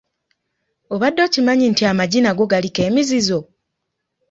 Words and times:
Obadde 0.93 1.21
okimanyi 1.27 1.65
nti 1.71 1.83
amagi 1.91 2.19
n’ago 2.21 2.43
galiko 2.51 2.79
emizizo? 2.87 3.39